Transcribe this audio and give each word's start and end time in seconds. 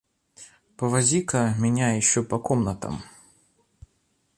Повози-ка 0.77 1.53
меня 1.59 1.91
еще 1.93 2.23
по 2.23 2.39
комнатам. 2.39 3.03